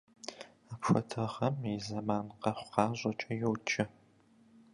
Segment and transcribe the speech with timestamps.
[0.73, 3.85] Апхуэдэ гъэм и зэман къэхъу-къащӀэкӀэ йоджэ.